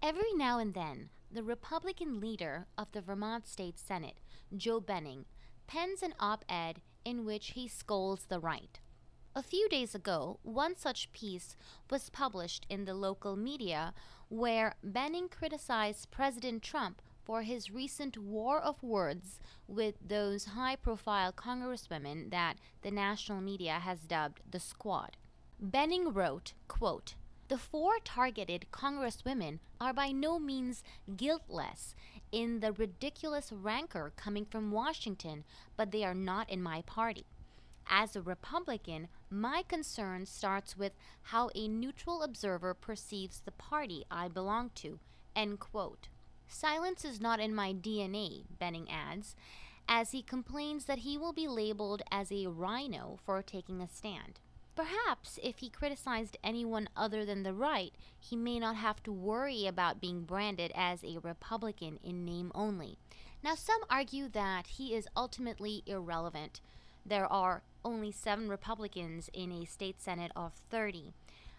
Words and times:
Every 0.00 0.32
now 0.32 0.60
and 0.60 0.74
then, 0.74 1.10
the 1.30 1.42
Republican 1.42 2.20
leader 2.20 2.66
of 2.78 2.92
the 2.92 3.00
Vermont 3.00 3.48
State 3.48 3.78
Senate, 3.78 4.20
Joe 4.56 4.80
Benning, 4.80 5.24
pens 5.66 6.02
an 6.02 6.14
op 6.20 6.44
ed 6.48 6.80
in 7.04 7.24
which 7.24 7.48
he 7.48 7.66
scolds 7.66 8.26
the 8.26 8.38
right. 8.38 8.78
A 9.34 9.42
few 9.42 9.68
days 9.68 9.96
ago, 9.96 10.38
one 10.42 10.76
such 10.76 11.12
piece 11.12 11.56
was 11.90 12.10
published 12.10 12.64
in 12.68 12.84
the 12.84 12.94
local 12.94 13.34
media 13.34 13.92
where 14.28 14.76
Benning 14.84 15.28
criticized 15.28 16.10
President 16.12 16.62
Trump 16.62 17.02
for 17.24 17.42
his 17.42 17.70
recent 17.70 18.16
war 18.16 18.60
of 18.60 18.82
words 18.82 19.40
with 19.66 19.96
those 20.06 20.46
high 20.46 20.76
profile 20.76 21.32
congresswomen 21.32 22.30
that 22.30 22.56
the 22.82 22.90
national 22.92 23.40
media 23.40 23.80
has 23.80 24.00
dubbed 24.06 24.40
the 24.48 24.60
Squad. 24.60 25.16
Benning 25.60 26.12
wrote, 26.12 26.54
quote, 26.68 27.16
the 27.48 27.58
four 27.58 27.98
targeted 28.04 28.66
congresswomen 28.72 29.58
are 29.80 29.92
by 29.94 30.12
no 30.12 30.38
means 30.38 30.82
guiltless 31.16 31.94
in 32.30 32.60
the 32.60 32.72
ridiculous 32.72 33.50
rancor 33.50 34.12
coming 34.16 34.44
from 34.44 34.70
Washington, 34.70 35.44
but 35.76 35.90
they 35.90 36.04
are 36.04 36.14
not 36.14 36.48
in 36.50 36.62
my 36.62 36.82
party. 36.82 37.24
As 37.88 38.14
a 38.14 38.20
Republican, 38.20 39.08
my 39.30 39.62
concern 39.66 40.26
starts 40.26 40.76
with 40.76 40.92
how 41.22 41.48
a 41.54 41.68
neutral 41.68 42.22
observer 42.22 42.74
perceives 42.74 43.40
the 43.40 43.52
party 43.52 44.04
I 44.10 44.28
belong 44.28 44.70
to. 44.76 44.98
End 45.34 45.58
quote. 45.58 46.08
Silence 46.48 47.04
is 47.04 47.20
not 47.20 47.40
in 47.40 47.54
my 47.54 47.72
DNA, 47.72 48.44
Benning 48.58 48.90
adds, 48.90 49.34
as 49.88 50.10
he 50.10 50.22
complains 50.22 50.84
that 50.84 50.98
he 50.98 51.16
will 51.16 51.32
be 51.32 51.48
labeled 51.48 52.02
as 52.10 52.30
a 52.30 52.46
RINO 52.46 53.18
for 53.24 53.42
taking 53.42 53.80
a 53.80 53.88
stand. 53.88 54.38
Perhaps 54.78 55.40
if 55.42 55.58
he 55.58 55.70
criticized 55.70 56.36
anyone 56.44 56.88
other 56.96 57.24
than 57.24 57.42
the 57.42 57.52
right, 57.52 57.92
he 58.16 58.36
may 58.36 58.60
not 58.60 58.76
have 58.76 59.02
to 59.02 59.12
worry 59.12 59.66
about 59.66 60.00
being 60.00 60.22
branded 60.22 60.70
as 60.72 61.02
a 61.02 61.18
Republican 61.18 61.98
in 62.04 62.24
name 62.24 62.52
only. 62.54 62.96
Now, 63.42 63.56
some 63.56 63.80
argue 63.90 64.28
that 64.28 64.68
he 64.68 64.94
is 64.94 65.08
ultimately 65.16 65.82
irrelevant. 65.84 66.60
There 67.04 67.26
are 67.26 67.64
only 67.84 68.12
seven 68.12 68.48
Republicans 68.48 69.28
in 69.32 69.50
a 69.50 69.64
state 69.64 70.00
Senate 70.00 70.30
of 70.36 70.52
30. 70.70 71.12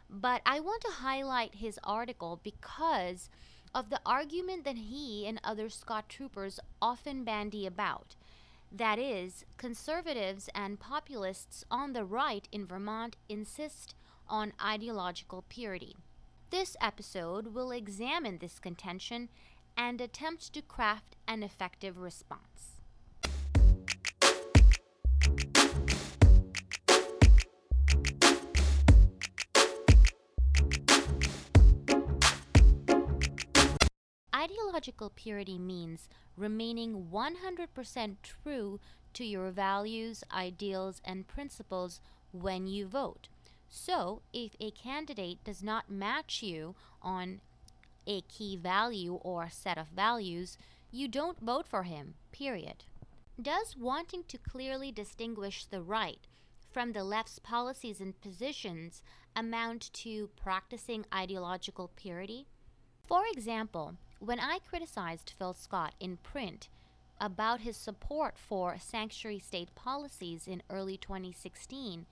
But 0.09 0.41
I 0.45 0.61
want 0.61 0.81
to 0.83 1.01
highlight 1.01 1.55
his 1.55 1.77
article 1.83 2.39
because 2.41 3.29
of 3.75 3.89
the 3.89 3.99
argument 4.05 4.63
that 4.63 4.77
he 4.77 5.27
and 5.27 5.41
other 5.43 5.67
Scott 5.67 6.07
troopers 6.07 6.57
often 6.81 7.25
bandy 7.25 7.65
about. 7.65 8.15
That 8.71 8.99
is, 8.99 9.45
conservatives 9.57 10.47
and 10.53 10.79
populists 10.79 11.65
on 11.71 11.93
the 11.93 12.05
right 12.05 12.47
in 12.51 12.67
Vermont 12.67 13.15
insist 13.27 13.95
on 14.27 14.53
ideological 14.63 15.43
purity. 15.49 15.95
This 16.51 16.77
episode 16.79 17.53
will 17.53 17.71
examine 17.71 18.37
this 18.37 18.59
contention 18.59 19.29
and 19.75 19.99
attempt 19.99 20.53
to 20.53 20.61
craft 20.61 21.15
an 21.27 21.41
effective 21.41 21.97
response. 21.97 22.78
Ideological 34.69 35.09
purity 35.15 35.57
means 35.57 36.07
remaining 36.37 37.07
100% 37.11 38.17
true 38.21 38.79
to 39.15 39.25
your 39.25 39.49
values, 39.49 40.23
ideals, 40.31 41.01
and 41.03 41.27
principles 41.27 42.01
when 42.31 42.67
you 42.67 42.85
vote. 42.85 43.29
So, 43.67 44.21
if 44.31 44.55
a 44.59 44.69
candidate 44.69 45.43
does 45.43 45.63
not 45.63 45.89
match 45.89 46.43
you 46.43 46.75
on 47.01 47.41
a 48.05 48.21
key 48.21 48.55
value 48.55 49.15
or 49.15 49.49
set 49.49 49.79
of 49.79 49.87
values, 49.87 50.55
you 50.91 51.07
don't 51.07 51.39
vote 51.39 51.65
for 51.67 51.81
him, 51.81 52.13
period. 52.31 52.83
Does 53.41 53.75
wanting 53.75 54.23
to 54.27 54.37
clearly 54.37 54.91
distinguish 54.91 55.65
the 55.65 55.81
right 55.81 56.27
from 56.71 56.91
the 56.91 57.03
left's 57.03 57.39
policies 57.39 57.99
and 57.99 58.21
positions 58.21 59.01
amount 59.35 59.91
to 59.93 60.29
practicing 60.35 61.07
ideological 61.11 61.89
purity? 61.95 62.45
For 63.07 63.23
example, 63.33 63.95
when 64.19 64.39
I 64.39 64.59
criticized 64.59 65.33
Phil 65.37 65.53
Scott 65.53 65.95
in 65.99 66.17
print 66.17 66.67
about 67.21 67.61
his 67.61 67.77
support 67.77 68.37
for 68.37 68.77
sanctuary 68.77 69.39
state 69.39 69.73
policies 69.75 70.47
in 70.47 70.61
early 70.69 70.97
2016, 70.97 72.05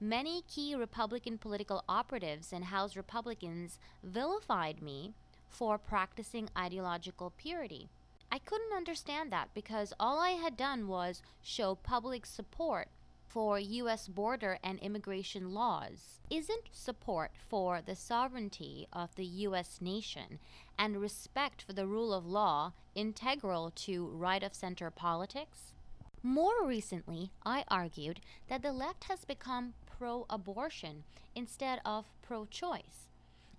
many 0.00 0.42
key 0.42 0.74
Republican 0.74 1.38
political 1.38 1.84
operatives 1.88 2.52
and 2.52 2.64
House 2.64 2.96
Republicans 2.96 3.78
vilified 4.02 4.82
me 4.82 5.14
for 5.48 5.78
practicing 5.78 6.48
ideological 6.58 7.32
purity. 7.36 7.88
I 8.32 8.38
couldn't 8.40 8.76
understand 8.76 9.30
that 9.30 9.50
because 9.54 9.92
all 10.00 10.18
I 10.18 10.30
had 10.30 10.56
done 10.56 10.88
was 10.88 11.22
show 11.40 11.76
public 11.76 12.26
support 12.26 12.88
for 13.26 13.58
U.S. 13.58 14.08
border 14.08 14.58
and 14.62 14.78
immigration 14.80 15.52
laws? 15.52 16.20
Isn't 16.30 16.68
support 16.72 17.32
for 17.36 17.80
the 17.84 17.96
sovereignty 17.96 18.86
of 18.92 19.14
the 19.14 19.24
U.S. 19.24 19.80
nation 19.80 20.38
and 20.78 21.00
respect 21.00 21.62
for 21.62 21.72
the 21.72 21.86
rule 21.86 22.12
of 22.12 22.26
law 22.26 22.72
integral 22.94 23.70
to 23.76 24.06
right 24.08 24.42
of 24.42 24.54
center 24.54 24.90
politics? 24.90 25.74
More 26.22 26.64
recently, 26.64 27.32
I 27.44 27.64
argued 27.68 28.20
that 28.48 28.62
the 28.62 28.72
left 28.72 29.04
has 29.04 29.24
become 29.24 29.74
pro 29.86 30.26
abortion 30.30 31.04
instead 31.34 31.80
of 31.84 32.06
pro 32.22 32.46
choice. 32.46 33.08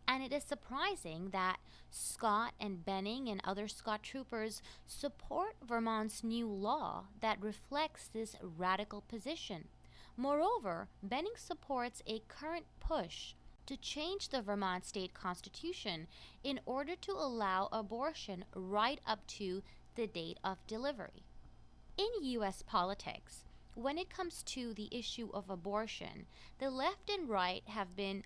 And 0.08 0.24
it 0.24 0.32
is 0.32 0.44
surprising 0.44 1.30
that 1.32 1.58
Scott 1.90 2.54
and 2.60 2.86
Benning 2.86 3.28
and 3.28 3.42
other 3.44 3.68
Scott 3.68 4.04
troopers 4.04 4.62
support 4.86 5.56
Vermont's 5.66 6.24
new 6.24 6.48
law 6.48 7.06
that 7.22 7.42
reflects 7.42 8.08
this 8.08 8.36
radical 8.42 9.02
position. 9.02 9.68
Moreover, 10.18 10.88
Benning 11.02 11.36
supports 11.36 12.02
a 12.08 12.22
current 12.28 12.66
push 12.80 13.34
to 13.66 13.78
change 13.78 14.30
the 14.30 14.42
Vermont 14.42 14.86
state 14.86 15.14
constitution 15.14 16.08
in 16.44 16.60
order 16.66 16.96
to 16.96 17.12
allow 17.12 17.68
abortion 17.72 18.46
right 18.56 19.00
up 19.08 19.26
to 19.28 19.64
the 19.96 20.08
date 20.08 20.40
of 20.44 20.66
delivery. 20.68 21.24
In 21.98 22.08
U.S. 22.22 22.62
politics, 22.62 23.44
when 23.74 23.98
it 23.98 24.10
comes 24.10 24.44
to 24.44 24.74
the 24.74 24.88
issue 24.92 25.30
of 25.34 25.50
abortion, 25.50 26.28
the 26.60 26.70
left 26.70 27.10
and 27.10 27.28
right 27.28 27.64
have 27.68 27.96
been 27.96 28.24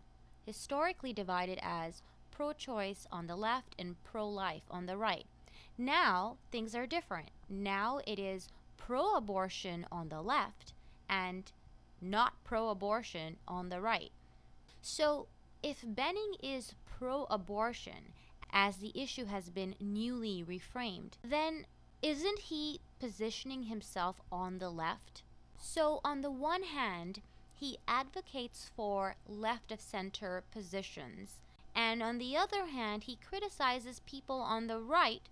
historically 0.50 1.14
divided 1.14 1.60
as 1.62 2.02
pro 2.32 2.54
choice 2.54 3.06
on 3.12 3.28
the 3.28 3.36
left 3.36 3.76
and 3.78 4.04
pro 4.04 4.28
life 4.28 4.64
on 4.72 4.88
the 4.88 4.98
right. 4.98 5.28
Now, 5.78 6.38
things 6.52 6.74
are 6.74 6.88
different. 6.88 7.30
Now 7.48 8.00
it 8.08 8.18
is 8.18 8.48
pro 8.76 9.14
abortion 9.14 9.86
on 9.92 10.10
the 10.10 10.24
left 10.24 10.74
and 11.08 11.52
not 12.02 12.44
pro 12.44 12.70
abortion 12.70 13.38
on 13.48 13.70
the 13.70 13.80
right. 13.80 14.12
So, 14.82 15.28
if 15.62 15.84
Benning 15.86 16.34
is 16.42 16.74
pro 16.84 17.26
abortion, 17.30 18.14
as 18.52 18.78
the 18.78 19.00
issue 19.00 19.26
has 19.26 19.52
been 19.52 19.76
newly 19.80 20.44
reframed, 20.44 21.14
then 21.24 21.68
isn't 22.02 22.40
he 22.40 22.82
positioning 23.00 23.64
himself 23.66 24.20
on 24.32 24.58
the 24.58 24.72
left? 24.72 25.22
So, 25.60 26.02
on 26.04 26.22
the 26.22 26.32
one 26.32 26.64
hand, 26.64 27.22
he 27.60 27.78
advocates 27.88 28.72
for 28.74 29.16
left 29.28 29.72
of 29.72 29.82
center 29.82 30.44
positions, 30.52 31.42
and 31.76 32.02
on 32.02 32.18
the 32.18 32.38
other 32.38 32.68
hand, 32.68 33.04
he 33.04 33.18
criticizes 33.18 34.02
people 34.06 34.40
on 34.40 34.68
the 34.68 34.80
right 34.80 35.28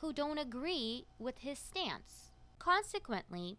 who 0.00 0.12
don't 0.12 0.38
agree 0.38 1.04
with 1.18 1.38
his 1.38 1.58
stance. 1.58 2.32
Consequently, 2.58 3.58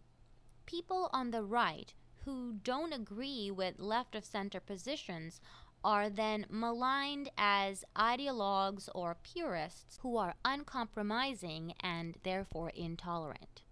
people 0.66 1.08
on 1.12 1.30
the 1.30 1.42
right 1.42 1.94
who 2.24 2.54
don't 2.62 2.92
agree 2.92 3.50
with 3.50 3.78
left 3.78 4.14
of 4.14 4.24
center 4.24 4.60
positions 4.60 5.40
are 5.82 6.08
then 6.08 6.46
maligned 6.48 7.30
as 7.36 7.84
ideologues 7.96 8.88
or 8.94 9.16
purists 9.22 9.98
who 10.02 10.16
are 10.16 10.34
uncompromising 10.44 11.74
and 11.80 12.16
therefore 12.22 12.70
intolerant. 12.74 13.62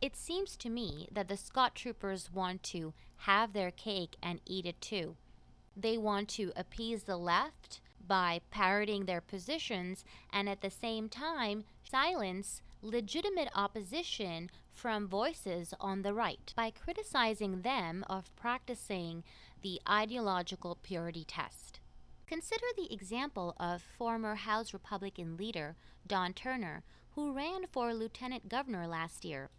It 0.00 0.16
seems 0.16 0.56
to 0.58 0.70
me 0.70 1.08
that 1.12 1.28
the 1.28 1.36
Scott 1.36 1.74
troopers 1.74 2.30
want 2.32 2.62
to 2.64 2.94
have 3.18 3.52
their 3.52 3.70
cake 3.70 4.16
and 4.22 4.40
eat 4.46 4.66
it 4.66 4.80
too. 4.80 5.16
They 5.76 5.98
want 5.98 6.28
to 6.30 6.52
appease 6.56 7.04
the 7.04 7.16
left 7.16 7.80
by 8.06 8.40
parroting 8.50 9.04
their 9.04 9.20
positions 9.20 10.04
and 10.32 10.48
at 10.48 10.60
the 10.60 10.70
same 10.70 11.08
time 11.08 11.64
silence 11.88 12.62
legitimate 12.80 13.48
opposition 13.54 14.50
from 14.70 15.08
voices 15.08 15.74
on 15.80 16.02
the 16.02 16.14
right 16.14 16.52
by 16.56 16.70
criticizing 16.70 17.62
them 17.62 18.04
of 18.08 18.34
practicing 18.36 19.24
the 19.62 19.80
ideological 19.88 20.78
purity 20.82 21.24
test. 21.24 21.80
Consider 22.26 22.66
the 22.76 22.92
example 22.92 23.54
of 23.58 23.82
former 23.82 24.36
House 24.36 24.72
Republican 24.72 25.36
leader 25.36 25.76
Don 26.06 26.32
Turner, 26.32 26.84
who 27.12 27.32
ran 27.32 27.66
for 27.72 27.92
lieutenant 27.92 28.48
governor 28.48 28.86
last 28.86 29.24
year. 29.24 29.50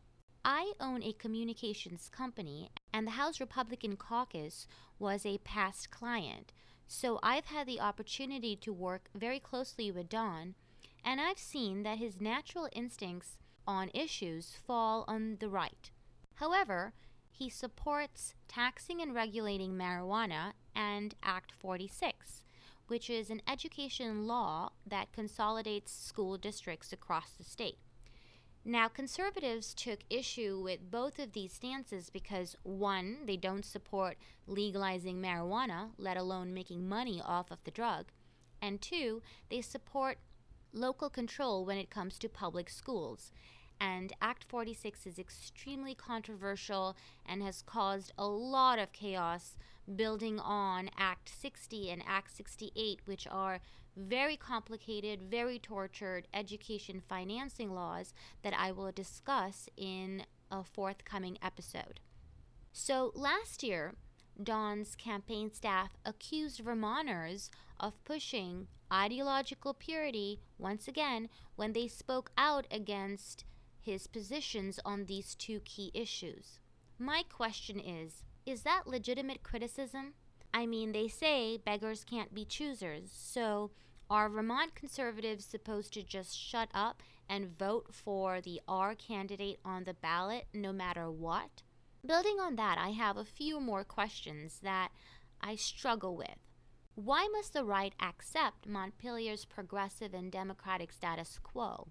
I 0.51 0.74
own 0.80 1.04
a 1.04 1.13
communications 1.13 2.10
company, 2.12 2.72
and 2.92 3.06
the 3.06 3.12
House 3.12 3.40
Republican 3.40 3.96
caucus 3.98 4.66
was 4.98 5.24
a 5.24 5.38
past 5.38 5.92
client. 5.92 6.54
So 6.88 7.19
I've 7.22 7.46
had 7.46 7.68
the 7.68 7.80
opportunity 7.80 8.56
to 8.56 8.74
work 8.74 9.12
very 9.13 9.40
closely 9.40 9.92
with 9.92 10.10
Don, 10.10 10.56
and 11.06 11.22
I've 11.22 11.38
seen 11.38 11.84
that 11.84 12.00
his 12.00 12.19
natural 12.19 12.68
instincts 12.72 13.38
on 13.68 13.92
issues 13.94 14.56
fall 14.66 15.06
on 15.07 15.38
the 15.40 15.50
right. 15.50 15.92
However, 16.34 16.94
he 17.31 17.48
supports 17.51 18.34
taxing 18.48 19.04
and 19.04 19.13
regulating 19.13 19.75
marijuana 19.75 20.54
and 20.75 21.13
Act 21.22 21.51
46, 21.51 22.42
which 22.88 23.07
is 23.07 23.30
an 23.30 23.44
education 23.48 24.25
law 24.25 24.72
that 24.84 25.13
consolidates 25.13 25.92
school 25.92 26.40
districts 26.40 26.92
across 26.92 27.34
the 27.38 27.44
state. 27.44 27.78
Now, 28.66 28.88
conservatives 28.88 29.74
took 29.74 30.00
issue 30.10 30.60
with 30.62 30.92
both 30.92 31.18
of 31.18 31.32
these 31.32 31.54
stances 31.54 32.10
because, 32.10 32.56
one, 32.64 33.20
they 33.26 33.38
don't 33.38 33.66
support 33.66 34.18
legalizing 34.48 35.22
marijuana, 35.22 35.90
let 35.98 36.18
alone 36.18 36.54
making 36.54 36.88
money 36.88 37.22
off 37.24 37.52
of 37.52 37.64
the 37.64 37.72
drug, 37.72 38.08
and 38.62 38.82
two, 38.82 39.22
they 39.50 39.62
support 39.62 40.18
local 40.74 41.10
control 41.10 41.66
when 41.66 41.78
it 41.78 41.90
comes 41.90 42.20
to 42.20 42.30
public 42.30 42.70
schools. 42.70 43.32
And 43.82 44.12
Act 44.22 44.44
46 44.44 45.08
is 45.08 45.18
extremely 45.18 45.96
controversial 45.96 46.98
and 47.26 47.42
has 47.42 47.62
caused 47.62 48.12
a 48.18 48.28
lot 48.28 48.78
of 48.78 48.92
chaos, 48.92 49.56
building 49.96 50.40
on 50.40 50.90
Act 50.98 51.30
60 51.30 51.90
and 51.90 52.04
Act 52.06 52.36
68, 52.36 53.00
which 53.06 53.26
are 53.32 53.62
very 54.00 54.38
complicated, 54.38 55.24
very 55.24 55.60
tortured 55.60 56.28
education 56.34 57.01
financing 57.07 57.74
laws 57.74 58.13
that 58.44 58.54
I 58.57 58.72
will 58.72 58.92
discuss 58.92 59.69
in 59.75 60.24
a 60.51 60.63
forthcoming 60.63 61.38
episode. 61.42 62.00
So 62.72 63.12
last 63.16 63.63
year, 63.63 63.96
Don's 64.42 64.96
campaign 64.96 65.51
staff 65.51 65.98
accused 66.06 66.62
Vermonters 66.62 67.51
of 67.80 68.01
pushing 68.06 68.68
ideological 68.92 69.74
purity 69.74 70.40
once 70.57 70.88
again 70.88 71.30
when 71.56 71.74
they 71.74 71.88
spoke 71.88 72.31
out 72.38 72.66
against 72.72 73.44
his 73.81 74.07
positions 74.07 74.80
on 74.86 75.06
these 75.06 75.36
two 75.36 75.60
key 75.62 75.92
issues. 75.94 76.60
My 76.98 77.24
question 77.30 77.80
is 77.80 78.24
is 78.46 78.63
that 78.63 78.88
legitimate 78.88 79.44
criticism? 79.44 80.13
I 80.54 80.66
mean, 80.66 80.92
they 80.92 81.07
say 81.07 81.57
beggars 81.57 82.04
can't 82.04 82.34
be 82.34 82.46
choosers, 82.46 83.12
so 83.13 83.72
are 84.10 84.30
Vermont 84.30 84.76
conservatives 84.76 85.46
supposed 85.46 85.94
to 85.94 86.04
just 86.04 86.38
shut 86.38 86.70
up 86.74 87.04
and 87.30 87.58
vote 87.58 87.88
for 87.92 88.42
the 88.42 88.60
R 88.68 88.96
candidate 88.96 89.60
on 89.64 89.84
the 89.84 89.94
ballot 89.94 90.48
no 90.54 90.74
matter 90.74 91.10
what? 91.12 91.62
Building 92.06 92.40
on 92.40 92.56
that, 92.56 92.78
I 92.78 92.90
have 92.90 93.18
a 93.18 93.26
few 93.26 93.60
more 93.60 93.84
questions 93.84 94.60
that 94.64 94.90
I 95.42 95.56
struggle 95.56 96.16
with. 96.16 96.38
Why 96.96 97.28
must 97.32 97.54
the 97.54 97.64
right 97.64 97.94
accept 98.02 98.68
Montpelier's 98.68 99.46
progressive 99.46 100.14
and 100.14 100.32
democratic 100.32 100.92
status 100.92 101.40
quo? 101.42 101.90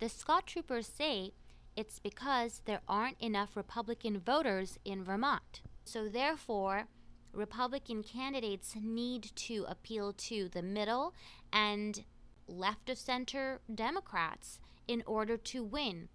The 0.00 0.08
Scott 0.08 0.46
troopers 0.46 0.86
say 0.86 1.32
it's 1.76 1.98
because 1.98 2.62
there 2.64 2.82
aren't 2.86 3.20
enough 3.20 3.56
Republican 3.56 4.20
voters 4.20 4.78
in 4.84 5.02
Vermont. 5.02 5.62
So, 5.84 6.08
therefore, 6.08 6.86
Republican 7.34 8.02
candidates 8.02 8.74
need 8.80 9.30
to 9.34 9.64
appeal 9.68 10.12
to 10.12 10.48
the 10.48 10.62
middle 10.62 11.14
and 11.52 12.04
left 12.46 12.88
of 12.90 12.98
center 12.98 13.60
Democrats 13.72 14.60
in 14.86 15.02
order 15.06 15.36
to 15.36 15.64
win. 15.64 16.08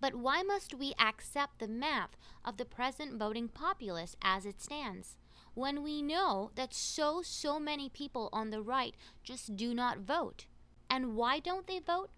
But 0.00 0.14
why 0.14 0.42
must 0.42 0.74
we 0.74 0.94
accept 0.98 1.58
the 1.58 1.68
math 1.68 2.16
of 2.44 2.56
the 2.56 2.64
present 2.64 3.18
voting 3.18 3.48
populace 3.48 4.16
as 4.22 4.46
it 4.46 4.60
stands 4.60 5.16
when 5.54 5.82
we 5.82 6.00
know 6.00 6.50
that 6.54 6.72
so, 6.72 7.22
so 7.22 7.60
many 7.60 7.88
people 7.88 8.30
on 8.32 8.50
the 8.50 8.62
right 8.62 8.94
just 9.22 9.56
do 9.56 9.74
not 9.74 9.98
vote? 9.98 10.46
And 10.88 11.14
why 11.14 11.38
don't 11.38 11.66
they 11.66 11.78
vote? 11.78 12.10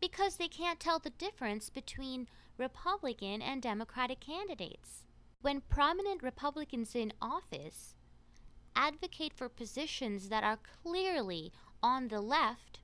Because 0.00 0.36
they 0.36 0.48
can't 0.48 0.80
tell 0.80 0.98
the 0.98 1.10
difference 1.10 1.70
between 1.70 2.28
Republican 2.58 3.40
and 3.40 3.62
Democratic 3.62 4.20
candidates. 4.20 5.04
When 5.42 5.60
prominent 5.62 6.22
Republicans 6.22 6.94
in 6.94 7.12
office 7.20 7.96
advocate 8.76 9.34
for 9.34 9.48
positions 9.48 10.28
that 10.28 10.44
are 10.44 10.60
clearly 10.84 11.52
on 11.82 12.06
the 12.06 12.20
left, 12.20 12.78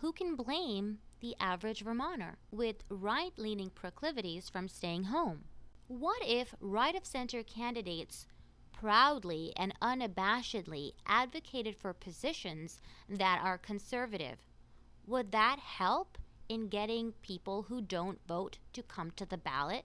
who 0.00 0.10
can 0.10 0.34
blame 0.34 1.00
the 1.20 1.36
average 1.38 1.82
Vermonter 1.82 2.38
with 2.50 2.82
right 2.88 3.32
leaning 3.36 3.68
proclivities 3.68 4.48
from 4.48 4.68
staying 4.68 5.04
home? 5.04 5.44
What 5.86 6.22
if 6.26 6.54
right 6.60 6.94
of 6.94 7.04
center 7.04 7.42
candidates 7.42 8.26
proudly 8.72 9.52
and 9.54 9.78
unabashedly 9.82 10.92
advocated 11.06 11.76
for 11.76 11.92
positions 11.92 12.80
that 13.06 13.38
are 13.44 13.58
conservative? 13.58 14.38
Would 15.06 15.30
that 15.32 15.58
help 15.58 16.16
in 16.48 16.68
getting 16.68 17.12
people 17.20 17.64
who 17.64 17.82
don't 17.82 18.26
vote 18.26 18.56
to 18.72 18.82
come 18.82 19.10
to 19.16 19.26
the 19.26 19.36
ballot? 19.36 19.84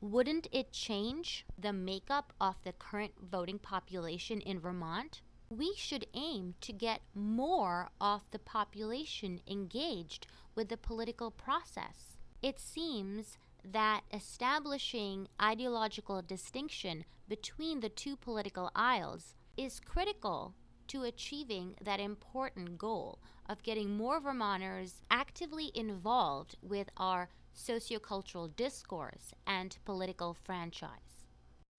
Wouldn't 0.00 0.46
it 0.52 0.72
change 0.72 1.44
the 1.58 1.72
makeup 1.72 2.32
of 2.40 2.54
the 2.62 2.72
current 2.72 3.14
voting 3.20 3.58
population 3.58 4.40
in 4.40 4.60
Vermont? 4.60 5.22
We 5.50 5.74
should 5.76 6.06
aim 6.14 6.54
to 6.60 6.72
get 6.72 7.00
more 7.14 7.88
of 8.00 8.30
the 8.30 8.38
population 8.38 9.40
engaged 9.48 10.26
with 10.54 10.68
the 10.68 10.76
political 10.76 11.30
process. 11.30 12.16
It 12.42 12.60
seems 12.60 13.38
that 13.64 14.02
establishing 14.12 15.28
ideological 15.42 16.22
distinction 16.22 17.04
between 17.28 17.80
the 17.80 17.88
two 17.88 18.16
political 18.16 18.70
aisles 18.76 19.34
is 19.56 19.80
critical 19.80 20.54
to 20.88 21.02
achieving 21.02 21.74
that 21.82 22.00
important 22.00 22.78
goal 22.78 23.18
of 23.48 23.62
getting 23.62 23.96
more 23.96 24.20
Vermonters 24.20 25.02
actively 25.10 25.70
involved 25.74 26.56
with 26.62 26.88
our 26.96 27.28
sociocultural 27.58 28.54
discourse, 28.54 29.34
and 29.46 29.76
political 29.84 30.32
franchise. 30.32 31.26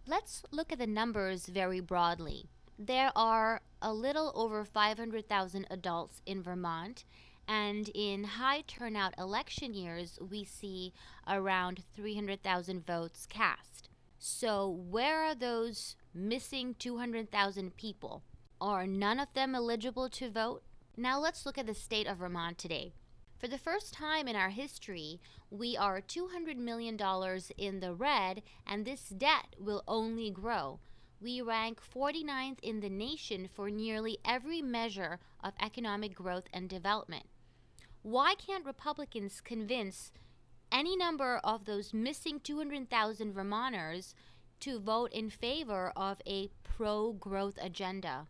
Let's 0.05 0.43
look 0.51 0.71
at 0.71 0.79
the 0.79 0.87
numbers 0.87 1.45
very 1.47 1.79
broadly. 1.79 2.49
There 2.77 3.11
are 3.15 3.61
a 3.81 3.93
little 3.93 4.31
over 4.35 4.65
500,000 4.65 5.67
adults 5.69 6.21
in 6.25 6.43
Vermont, 6.43 7.05
and 7.47 7.89
in 7.95 8.23
high 8.23 8.63
turnout 8.67 9.13
election 9.17 9.73
years, 9.73 10.19
we 10.21 10.43
see 10.43 10.93
around 11.27 11.83
300,000 11.95 12.85
votes 12.85 13.25
cast. 13.27 13.89
So, 14.17 14.67
where 14.67 15.23
are 15.23 15.35
those 15.35 15.95
missing 16.13 16.75
200,000 16.77 17.75
people? 17.77 18.23
Are 18.61 18.85
none 18.85 19.19
of 19.19 19.33
them 19.33 19.55
eligible 19.55 20.09
to 20.09 20.29
vote? 20.29 20.63
Now, 20.97 21.19
let's 21.19 21.45
look 21.45 21.57
at 21.57 21.65
the 21.65 21.73
state 21.73 22.07
of 22.07 22.17
Vermont 22.17 22.57
today. 22.57 22.93
For 23.39 23.47
the 23.47 23.57
first 23.57 23.93
time 23.93 24.27
in 24.27 24.35
our 24.35 24.49
history, 24.49 25.21
we 25.49 25.77
are 25.77 26.01
$200 26.01 26.57
million 26.57 26.99
in 27.57 27.79
the 27.79 27.93
red, 27.93 28.43
and 28.67 28.83
this 28.83 29.07
debt 29.07 29.55
will 29.57 29.81
only 29.87 30.29
grow. 30.29 30.81
We 31.21 31.41
rank 31.41 31.79
49th 31.81 32.59
in 32.61 32.81
the 32.81 32.89
nation 32.89 33.47
for 33.47 33.69
nearly 33.69 34.17
every 34.25 34.61
measure 34.61 35.19
of 35.41 35.53
economic 35.61 36.15
growth 36.15 36.47
and 36.51 36.67
development. 36.67 37.27
Why 38.01 38.35
can't 38.35 38.65
Republicans 38.65 39.39
convince 39.39 40.11
any 40.69 40.97
number 40.97 41.39
of 41.41 41.63
those 41.63 41.93
missing 41.93 42.41
200,000 42.41 43.33
Vermonters 43.33 44.15
to 44.59 44.79
vote 44.79 45.13
in 45.13 45.29
favor 45.29 45.93
of 45.95 46.21
a 46.27 46.49
pro 46.63 47.13
growth 47.13 47.57
agenda? 47.61 48.27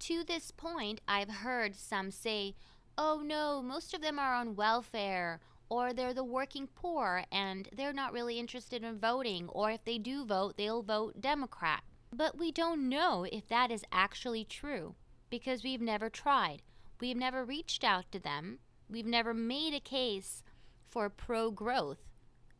To 0.00 0.22
this 0.22 0.50
point, 0.50 1.00
I've 1.08 1.30
heard 1.30 1.74
some 1.74 2.10
say, 2.10 2.54
oh 2.96 3.22
no, 3.24 3.62
most 3.62 3.94
of 3.94 4.00
them 4.00 4.18
are 4.18 4.34
on 4.34 4.56
welfare, 4.56 5.40
or 5.68 5.92
they're 5.92 6.14
the 6.14 6.24
working 6.24 6.68
poor 6.74 7.24
and 7.32 7.68
they're 7.76 7.92
not 7.92 8.12
really 8.12 8.38
interested 8.38 8.84
in 8.84 8.98
voting, 8.98 9.48
or 9.48 9.70
if 9.70 9.84
they 9.84 9.98
do 9.98 10.24
vote, 10.24 10.56
they'll 10.56 10.82
vote 10.82 11.20
Democrat. 11.20 11.82
But 12.12 12.38
we 12.38 12.52
don't 12.52 12.88
know 12.88 13.26
if 13.30 13.48
that 13.48 13.70
is 13.70 13.84
actually 13.90 14.44
true 14.44 14.94
because 15.30 15.64
we've 15.64 15.80
never 15.80 16.08
tried. 16.08 16.62
We've 17.00 17.16
never 17.16 17.44
reached 17.44 17.82
out 17.82 18.10
to 18.12 18.20
them. 18.20 18.58
We've 18.88 19.06
never 19.06 19.34
made 19.34 19.74
a 19.74 19.80
case 19.80 20.42
for 20.86 21.08
pro 21.08 21.50
growth. 21.50 21.98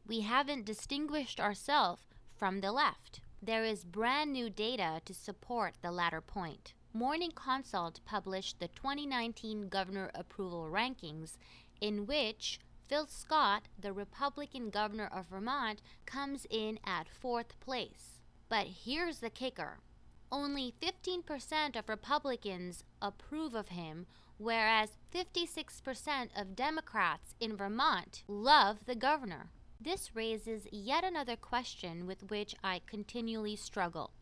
We 0.06 0.20
haven't 0.20 0.66
distinguished 0.66 1.38
ourselves 1.38 2.02
from 2.34 2.60
the 2.60 2.72
left. 2.72 3.20
There 3.40 3.64
is 3.64 3.84
brand 3.84 4.32
new 4.32 4.50
data 4.50 5.00
to 5.04 5.14
support 5.14 5.74
the 5.82 5.92
latter 5.92 6.20
point. 6.20 6.74
Morning 6.96 7.32
Consult 7.34 7.98
published 8.04 8.60
the 8.60 8.68
2019 8.68 9.68
Governor 9.68 10.12
Approval 10.14 10.68
Rankings, 10.70 11.38
in 11.80 12.06
which 12.06 12.60
Phil 12.86 13.08
Scott, 13.08 13.64
the 13.76 13.92
Republican 13.92 14.70
governor 14.70 15.08
of 15.12 15.26
Vermont, 15.26 15.82
comes 16.06 16.46
in 16.50 16.78
at 16.84 17.08
fourth 17.08 17.58
place. 17.58 18.20
But 18.48 18.68
here's 18.84 19.18
the 19.18 19.28
kicker 19.28 19.78
only 20.30 20.72
15% 20.80 21.74
of 21.76 21.88
Republicans 21.88 22.84
approve 23.02 23.56
of 23.56 23.70
him, 23.70 24.06
whereas 24.38 24.96
56% 25.12 26.28
of 26.40 26.54
Democrats 26.54 27.34
in 27.40 27.56
Vermont 27.56 28.22
love 28.28 28.86
the 28.86 28.94
governor. 28.94 29.50
This 29.80 30.14
raises 30.14 30.68
yet 30.70 31.02
another 31.02 31.34
question 31.34 32.06
with 32.06 32.30
which 32.30 32.54
I 32.62 32.82
continually 32.86 33.56
struggle. 33.56 34.12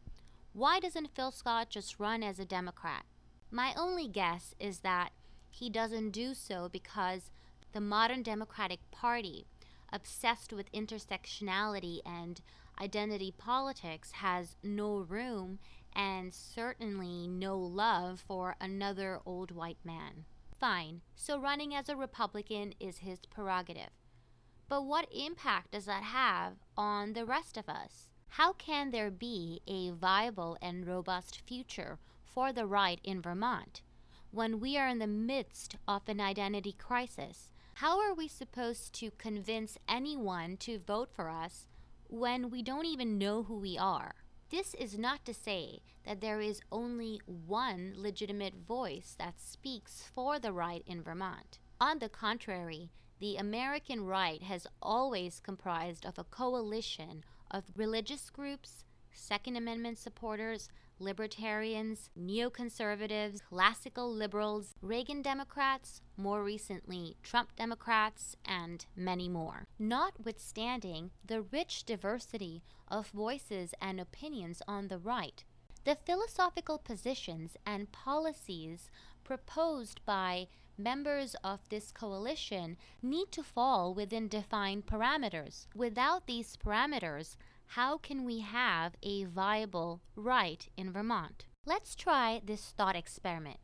Why 0.54 0.80
doesn't 0.80 1.14
Phil 1.14 1.30
Scott 1.30 1.70
just 1.70 1.98
run 1.98 2.22
as 2.22 2.38
a 2.38 2.44
Democrat? 2.44 3.06
My 3.50 3.72
only 3.74 4.06
guess 4.06 4.54
is 4.60 4.80
that 4.80 5.12
he 5.48 5.70
doesn't 5.70 6.10
do 6.10 6.34
so 6.34 6.68
because 6.70 7.30
the 7.72 7.80
modern 7.80 8.22
Democratic 8.22 8.90
Party, 8.90 9.46
obsessed 9.90 10.52
with 10.52 10.70
intersectionality 10.72 12.00
and 12.04 12.42
identity 12.78 13.32
politics, 13.36 14.12
has 14.12 14.56
no 14.62 14.98
room 14.98 15.58
and 15.94 16.34
certainly 16.34 17.26
no 17.26 17.58
love 17.58 18.20
for 18.20 18.54
another 18.60 19.20
old 19.24 19.52
white 19.52 19.82
man. 19.84 20.26
Fine, 20.60 21.00
so 21.16 21.38
running 21.38 21.74
as 21.74 21.88
a 21.88 21.96
Republican 21.96 22.74
is 22.78 22.98
his 22.98 23.20
prerogative. 23.30 23.90
But 24.68 24.84
what 24.84 25.08
impact 25.10 25.72
does 25.72 25.86
that 25.86 26.02
have 26.02 26.56
on 26.76 27.14
the 27.14 27.24
rest 27.24 27.56
of 27.56 27.70
us? 27.70 28.11
How 28.36 28.54
can 28.54 28.92
there 28.92 29.10
be 29.10 29.60
a 29.66 29.90
viable 29.90 30.56
and 30.62 30.86
robust 30.86 31.42
future 31.46 31.98
for 32.24 32.50
the 32.50 32.64
right 32.64 32.98
in 33.04 33.20
Vermont 33.20 33.82
when 34.30 34.58
we 34.58 34.78
are 34.78 34.88
in 34.88 35.00
the 35.00 35.06
midst 35.06 35.76
of 35.86 36.08
an 36.08 36.18
identity 36.18 36.72
crisis? 36.72 37.52
How 37.74 38.00
are 38.00 38.14
we 38.14 38.28
supposed 38.28 38.94
to 38.94 39.10
convince 39.18 39.76
anyone 39.86 40.56
to 40.60 40.78
vote 40.78 41.10
for 41.12 41.28
us 41.28 41.66
when 42.08 42.48
we 42.48 42.62
don't 42.62 42.86
even 42.86 43.18
know 43.18 43.42
who 43.42 43.58
we 43.58 43.76
are? 43.76 44.14
This 44.48 44.72
is 44.72 44.96
not 44.96 45.26
to 45.26 45.34
say 45.34 45.80
that 46.06 46.22
there 46.22 46.40
is 46.40 46.62
only 46.72 47.20
one 47.26 47.92
legitimate 47.94 48.54
voice 48.66 49.14
that 49.18 49.42
speaks 49.42 50.04
for 50.14 50.38
the 50.38 50.54
right 50.54 50.82
in 50.86 51.02
Vermont. 51.02 51.58
On 51.78 51.98
the 51.98 52.08
contrary, 52.08 52.92
the 53.20 53.36
American 53.36 54.06
right 54.06 54.42
has 54.42 54.66
always 54.80 55.38
comprised 55.38 56.06
of 56.06 56.18
a 56.18 56.24
coalition 56.24 57.24
of 57.52 57.64
religious 57.76 58.30
groups, 58.30 58.84
Second 59.12 59.56
Amendment 59.56 59.98
supporters, 59.98 60.68
libertarians, 60.98 62.10
neoconservatives, 62.18 63.42
classical 63.42 64.12
liberals, 64.12 64.74
Reagan 64.80 65.20
Democrats, 65.20 66.00
more 66.16 66.42
recently 66.42 67.16
Trump 67.22 67.54
Democrats, 67.56 68.36
and 68.44 68.86
many 68.96 69.28
more. 69.28 69.64
Notwithstanding 69.78 71.10
the 71.24 71.42
rich 71.42 71.84
diversity 71.84 72.62
of 72.88 73.08
voices 73.08 73.74
and 73.80 74.00
opinions 74.00 74.62
on 74.66 74.88
the 74.88 74.98
right, 74.98 75.44
the 75.84 75.96
philosophical 75.96 76.78
positions 76.78 77.56
and 77.66 77.90
policies 77.92 78.90
proposed 79.24 80.00
by 80.04 80.46
members 80.78 81.34
of 81.44 81.68
this 81.68 81.92
coalition 81.92 82.76
need 83.02 83.30
to 83.32 83.42
fall 83.42 83.94
within 83.94 84.28
defined 84.28 84.86
parameters. 84.86 85.66
Without 85.74 86.26
these 86.26 86.56
parameters, 86.56 87.36
how 87.66 87.98
can 87.98 88.24
we 88.24 88.40
have 88.40 88.94
a 89.02 89.24
viable 89.24 90.00
right 90.16 90.68
in 90.76 90.92
Vermont? 90.92 91.46
Let's 91.64 91.94
try 91.94 92.42
this 92.44 92.74
thought 92.76 92.96
experiment. 92.96 93.58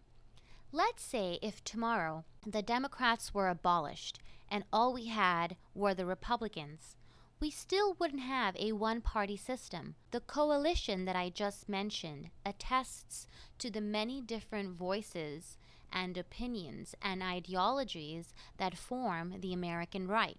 Let's 0.71 1.03
say 1.03 1.39
if 1.43 1.65
tomorrow 1.65 2.25
the 2.47 2.63
Democrats 2.63 3.33
were 3.35 3.49
abolished 3.49 4.19
and 4.51 4.65
all 4.73 4.93
we 4.93 5.07
had 5.07 5.57
were 5.75 5.95
the 5.95 6.07
Republicans, 6.07 6.97
we 7.41 7.51
still 7.51 7.95
wouldn't 7.99 8.23
have 8.23 8.57
a 8.59 8.73
one 8.73 9.01
party 9.01 9.37
system. 9.37 9.95
The 10.11 10.21
coalition 10.21 11.05
that 11.05 11.17
I 11.17 11.31
just 11.31 11.69
mentioned 11.69 12.31
attests 12.45 13.27
to 13.59 13.71
the 13.71 13.81
many 13.81 14.21
different 14.21 14.77
voices 14.77 15.57
and 15.93 16.17
opinions 16.17 16.95
and 17.03 17.23
ideologies 17.23 18.35
that 18.57 18.77
form 18.77 19.35
the 19.41 19.53
American 19.53 20.07
right. 20.07 20.39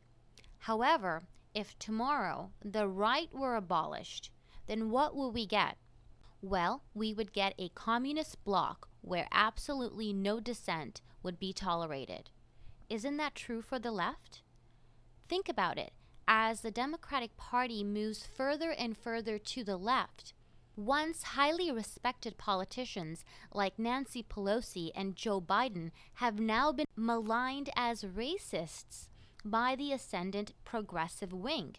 However, 0.60 1.24
if 1.54 1.78
tomorrow 1.80 2.52
the 2.64 2.88
right 2.88 3.34
were 3.34 3.56
abolished, 3.56 4.32
then 4.68 4.90
what 4.90 5.16
would 5.16 5.30
we 5.30 5.46
get? 5.46 5.78
Well, 6.42 6.84
we 6.94 7.14
would 7.14 7.34
get 7.34 7.54
a 7.58 7.70
communist 7.70 8.44
bloc 8.44 8.88
where 9.02 9.28
absolutely 9.32 10.14
no 10.14 10.40
dissent 10.40 11.02
would 11.24 11.40
be 11.40 11.54
tolerated. 11.54 12.30
Isn't 12.90 13.18
that 13.18 13.36
true 13.36 13.62
for 13.62 13.80
the 13.80 13.92
left? 13.92 14.42
Think 15.28 15.50
about 15.50 15.78
it. 15.78 15.92
As 16.28 16.62
the 16.62 16.72
Democratic 16.72 17.36
Party 17.38 17.84
moves 17.84 18.26
further 18.26 18.72
and 18.72 18.96
further 18.96 19.38
to 19.40 19.64
the 19.64 19.78
left, 19.78 20.34
once 20.80 21.24
highly 21.24 21.70
respected 21.72 22.38
politicians 22.38 23.26
like 23.54 23.78
Nancy 23.78 24.24
Pelosi 24.24 24.92
and 24.96 25.16
Joe 25.16 25.42
Biden 25.42 25.92
have 26.16 26.40
now 26.40 26.72
been 26.72 26.86
maligned 26.96 27.70
as 27.76 28.04
racists 28.04 29.10
by 29.44 29.76
the 29.76 29.92
ascendant 29.92 30.54
progressive 30.64 31.34
wing. 31.34 31.76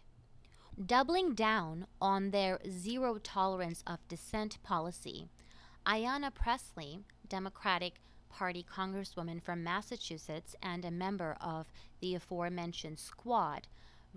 Doubling 0.84 1.34
down 1.34 1.86
on 2.00 2.30
their 2.30 2.58
zero 2.68 3.18
tolerance 3.18 3.82
of 3.86 4.06
dissent 4.06 4.62
policy, 4.62 5.28
Ayanna 5.86 6.32
Pressley, 6.32 7.00
Democratic 7.26 7.94
Party 8.28 8.64
Congresswoman 8.70 9.42
from 9.42 9.64
Massachusetts 9.64 10.54
and 10.62 10.84
a 10.84 10.90
member 10.90 11.36
of 11.40 11.72
the 12.00 12.14
aforementioned 12.14 12.98
squad, 12.98 13.66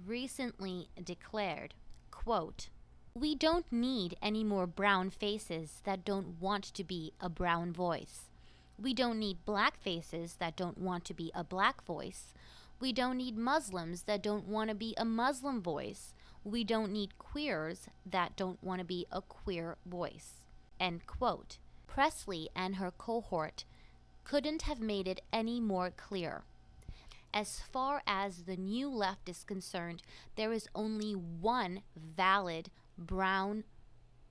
recently 0.05 0.89
declared, 1.01 1.73
quote, 2.11 2.69
we 3.15 3.35
don't 3.35 3.71
need 3.71 4.17
any 4.23 4.43
more 4.43 4.65
brown 4.65 5.09
faces 5.09 5.81
that 5.83 6.03
don't 6.03 6.41
want 6.41 6.63
to 6.63 6.83
be 6.83 7.13
a 7.21 7.29
brown 7.29 7.71
voice. 7.71 8.29
We 8.81 8.93
don't 8.95 9.19
need 9.19 9.45
black 9.45 9.79
faces 9.79 10.37
that 10.39 10.55
don't 10.55 10.79
want 10.79 11.05
to 11.05 11.13
be 11.13 11.31
a 11.35 11.43
black 11.43 11.85
voice. 11.85 12.33
We 12.79 12.91
don't 12.91 13.17
need 13.17 13.37
Muslims 13.37 14.03
that 14.03 14.23
don't 14.23 14.47
want 14.47 14.69
to 14.69 14.75
be 14.75 14.95
a 14.97 15.05
Muslim 15.05 15.61
voice. 15.61 16.15
We 16.43 16.63
don't 16.63 16.91
need 16.91 17.19
queers 17.19 17.87
that 18.03 18.35
don't 18.35 18.61
want 18.63 18.79
to 18.79 18.85
be 18.85 19.05
a 19.11 19.21
queer 19.21 19.77
voice. 19.85 20.45
End 20.79 21.05
quote. 21.05 21.59
Pressley 21.85 22.49
and 22.55 22.77
her 22.77 22.89
cohort 22.89 23.63
couldn't 24.23 24.63
have 24.63 24.79
made 24.79 25.07
it 25.07 25.21
any 25.31 25.59
more 25.59 25.91
clear. 25.91 26.43
As 27.31 27.59
far 27.59 28.01
as 28.07 28.43
the 28.43 28.57
new 28.57 28.89
left 28.89 29.29
is 29.29 29.43
concerned, 29.43 30.01
there 30.35 30.51
is 30.51 30.67
only 30.73 31.13
one 31.13 31.83
valid 31.95 32.69
brown, 32.97 33.63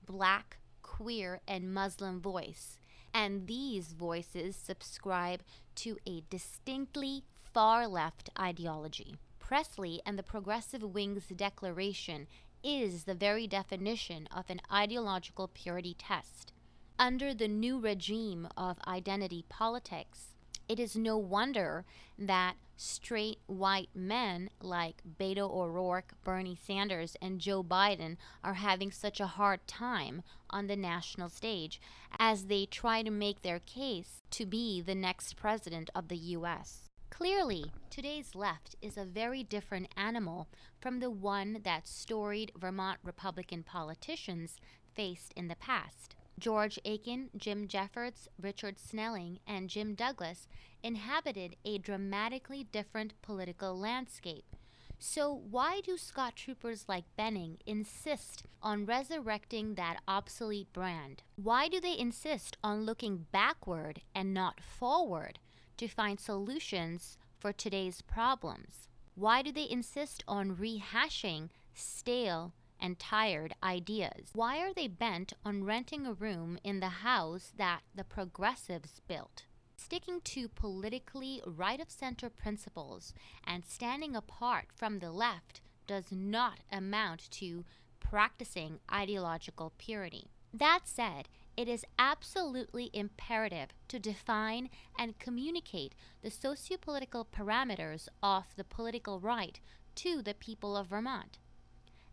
black, 0.05 0.57
queer, 0.81 1.41
and 1.47 1.73
Muslim 1.73 2.21
voice. 2.21 2.77
And 3.13 3.47
these 3.47 3.93
voices 3.93 4.55
subscribe 4.55 5.41
to 5.75 5.97
a 6.07 6.23
distinctly 6.29 7.23
far 7.53 7.87
left 7.87 8.29
ideology. 8.39 9.17
Pressley 9.39 10.01
and 10.05 10.17
the 10.17 10.23
progressive 10.23 10.83
wing's 10.83 11.27
declaration 11.27 12.27
is 12.63 13.03
the 13.03 13.13
very 13.13 13.45
definition 13.45 14.27
of 14.35 14.49
an 14.49 14.61
ideological 14.71 15.47
purity 15.47 15.95
test. 15.97 16.53
Under 16.97 17.33
the 17.33 17.47
new 17.47 17.79
regime 17.79 18.47
of 18.55 18.77
identity 18.87 19.45
politics, 19.49 20.32
it 20.67 20.79
is 20.79 20.95
no 20.95 21.17
wonder 21.17 21.85
that 22.17 22.55
straight 22.75 23.39
white 23.45 23.89
men 23.93 24.49
like 24.61 25.01
Beto 25.19 25.49
O'Rourke, 25.49 26.13
Bernie 26.23 26.57
Sanders, 26.61 27.15
and 27.21 27.39
Joe 27.39 27.63
Biden 27.63 28.17
are 28.43 28.55
having 28.55 28.91
such 28.91 29.19
a 29.19 29.27
hard 29.27 29.65
time 29.67 30.23
on 30.49 30.67
the 30.67 30.75
national 30.75 31.29
stage 31.29 31.79
as 32.17 32.45
they 32.45 32.65
try 32.65 33.03
to 33.03 33.11
make 33.11 33.41
their 33.41 33.59
case 33.59 34.21
to 34.31 34.45
be 34.45 34.81
the 34.81 34.95
next 34.95 35.35
president 35.35 35.89
of 35.95 36.07
the 36.07 36.17
U.S. 36.17 36.89
Clearly, 37.09 37.71
today's 37.89 38.33
left 38.33 38.75
is 38.81 38.97
a 38.97 39.05
very 39.05 39.43
different 39.43 39.87
animal 39.95 40.47
from 40.79 40.99
the 40.99 41.11
one 41.11 41.59
that 41.63 41.87
storied 41.87 42.51
Vermont 42.57 42.99
Republican 43.03 43.63
politicians 43.63 44.57
faced 44.95 45.31
in 45.35 45.47
the 45.47 45.55
past. 45.55 46.15
George 46.39 46.79
Aiken, 46.83 47.29
Jim 47.37 47.67
Jeffords, 47.67 48.27
Richard 48.41 48.77
Snelling, 48.79 49.39
and 49.47 49.69
Jim 49.69 49.95
Douglas 49.95 50.47
inhabited 50.81 51.55
a 51.63 51.77
dramatically 51.77 52.65
different 52.71 53.13
political 53.21 53.77
landscape. 53.77 54.55
So, 54.99 55.33
why 55.33 55.81
do 55.81 55.97
Scott 55.97 56.35
troopers 56.35 56.85
like 56.87 57.03
Benning 57.17 57.57
insist 57.65 58.43
on 58.61 58.85
resurrecting 58.85 59.75
that 59.75 60.01
obsolete 60.07 60.71
brand? 60.71 61.23
Why 61.35 61.67
do 61.67 61.81
they 61.81 61.97
insist 61.97 62.57
on 62.63 62.85
looking 62.85 63.25
backward 63.31 64.01
and 64.15 64.33
not 64.33 64.61
forward 64.61 65.39
to 65.77 65.87
find 65.87 66.19
solutions 66.19 67.17
for 67.37 67.51
today's 67.51 68.01
problems? 68.01 68.87
Why 69.15 69.41
do 69.41 69.51
they 69.51 69.69
insist 69.69 70.23
on 70.27 70.55
rehashing 70.55 71.49
stale 71.73 72.53
and 72.83 72.99
tired 72.99 73.55
ideas. 73.63 74.31
Why 74.33 74.57
are 74.59 74.73
they 74.73 74.89
bent 74.89 75.31
on 75.45 75.63
renting 75.63 76.05
a 76.05 76.13
room 76.13 76.59
in 76.65 76.81
the 76.81 76.89
house 76.89 77.53
that 77.57 77.79
the 77.95 78.03
progressives 78.03 78.99
built? 79.07 79.45
Sticking 79.77 80.19
to 80.25 80.49
politically 80.49 81.41
right 81.45 81.79
of 81.79 81.89
center 81.89 82.29
principles 82.29 83.13
and 83.47 83.65
standing 83.65 84.17
apart 84.17 84.65
from 84.75 84.99
the 84.99 85.11
left 85.11 85.61
does 85.87 86.11
not 86.11 86.59
amount 86.71 87.31
to 87.31 87.63
practicing 88.01 88.79
ideological 88.93 89.71
purity. 89.77 90.27
That 90.53 90.81
said, 90.83 91.29
it 91.55 91.69
is 91.69 91.85
absolutely 91.97 92.89
imperative 92.93 93.69
to 93.87 93.99
define 93.99 94.69
and 94.99 95.19
communicate 95.19 95.95
the 96.21 96.29
sociopolitical 96.29 97.25
parameters 97.27 98.09
of 98.21 98.43
the 98.57 98.63
political 98.63 99.19
right 99.19 99.59
to 99.95 100.21
the 100.21 100.33
people 100.33 100.75
of 100.75 100.87
Vermont 100.87 101.37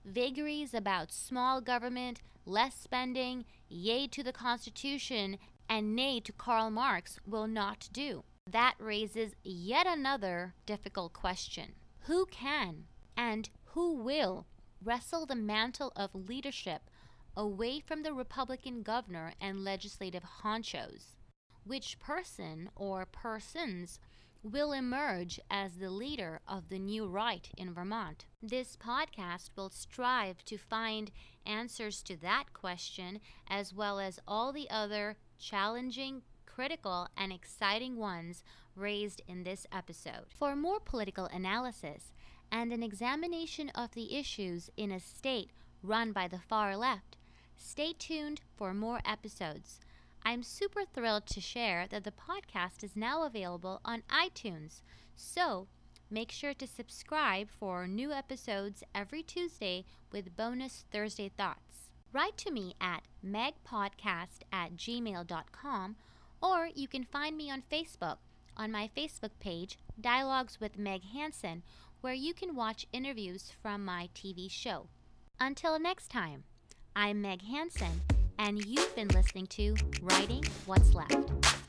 vagaries 0.04 0.74
about 0.74 1.12
small 1.12 1.60
government, 1.60 2.22
less 2.46 2.74
spending, 2.74 3.44
yay 3.68 4.06
to 4.08 4.22
the 4.22 4.32
Constitution, 4.32 5.38
and 5.68 5.94
nay 5.94 6.20
to 6.20 6.32
Karl 6.32 6.70
Marx 6.70 7.18
will 7.26 7.46
not 7.46 7.88
do. 7.92 8.24
That 8.50 8.74
raises 8.78 9.34
yet 9.44 9.86
another 9.86 10.54
difficult 10.66 11.12
question. 11.12 11.74
Who 12.00 12.26
can 12.26 12.84
and 13.16 13.48
who 13.66 13.94
will 13.94 14.46
wrestle 14.82 15.26
the 15.26 15.36
mantle 15.36 15.92
of 15.94 16.14
leadership 16.14 16.90
away 17.36 17.80
from 17.80 18.02
the 18.02 18.12
Republican 18.12 18.82
governor 18.82 19.34
and 19.40 19.62
legislative 19.62 20.24
honchos? 20.42 21.16
Which 21.64 21.98
person 22.00 22.70
or 22.74 23.06
persons 23.06 24.00
will 24.42 24.72
emerge 24.72 25.38
as 25.50 25.76
the 25.76 25.90
leader 25.90 26.40
of 26.48 26.68
the 26.68 26.78
new 26.78 27.06
right 27.06 27.48
in 27.56 27.74
Vermont? 27.74 28.24
This 28.42 28.76
podcast 28.76 29.50
will 29.56 29.70
strive 29.70 30.44
to 30.46 30.56
find 30.56 31.10
answers 31.44 32.02
to 32.04 32.16
that 32.18 32.52
question 32.54 33.20
as 33.48 33.74
well 33.74 34.00
as 34.00 34.18
all 34.26 34.52
the 34.52 34.70
other 34.70 35.16
challenging, 35.38 36.22
critical, 36.46 37.08
and 37.16 37.32
exciting 37.32 37.96
ones 37.96 38.42
raised 38.74 39.20
in 39.28 39.44
this 39.44 39.66
episode. 39.72 40.26
For 40.30 40.56
more 40.56 40.80
political 40.80 41.26
analysis 41.26 42.12
and 42.50 42.72
an 42.72 42.82
examination 42.82 43.70
of 43.70 43.92
the 43.92 44.16
issues 44.16 44.70
in 44.76 44.90
a 44.90 45.00
state 45.00 45.50
run 45.82 46.12
by 46.12 46.28
the 46.28 46.38
far 46.38 46.76
left, 46.76 47.16
stay 47.56 47.92
tuned 47.92 48.40
for 48.56 48.72
more 48.72 49.00
episodes. 49.04 49.80
I'm 50.24 50.42
super 50.42 50.82
thrilled 50.84 51.26
to 51.26 51.40
share 51.40 51.86
that 51.90 52.04
the 52.04 52.12
podcast 52.12 52.84
is 52.84 52.96
now 52.96 53.24
available 53.24 53.80
on 53.84 54.02
iTunes. 54.10 54.82
So 55.16 55.66
make 56.10 56.30
sure 56.30 56.54
to 56.54 56.66
subscribe 56.66 57.50
for 57.50 57.86
new 57.86 58.12
episodes 58.12 58.82
every 58.94 59.22
Tuesday 59.22 59.84
with 60.12 60.36
bonus 60.36 60.84
Thursday 60.92 61.30
thoughts. 61.36 61.92
Write 62.12 62.36
to 62.38 62.50
me 62.50 62.74
at 62.80 63.02
megpodcast 63.24 64.42
at 64.52 64.76
gmail.com 64.76 65.96
or 66.42 66.68
you 66.74 66.88
can 66.88 67.04
find 67.04 67.36
me 67.36 67.50
on 67.50 67.62
Facebook 67.70 68.16
on 68.56 68.70
my 68.70 68.90
Facebook 68.94 69.30
page, 69.40 69.78
Dialogues 69.98 70.60
with 70.60 70.78
Meg 70.78 71.02
Hansen, 71.14 71.62
where 72.02 72.14
you 72.14 72.34
can 72.34 72.54
watch 72.54 72.86
interviews 72.92 73.52
from 73.62 73.84
my 73.84 74.08
TV 74.14 74.50
show. 74.50 74.88
Until 75.38 75.78
next 75.78 76.08
time, 76.08 76.44
I'm 76.94 77.22
Meg 77.22 77.42
Hansen 77.42 78.02
and 78.40 78.64
you've 78.64 78.94
been 78.96 79.08
listening 79.08 79.46
to 79.46 79.74
Writing 80.00 80.42
What's 80.64 80.94
Left. 80.94 81.59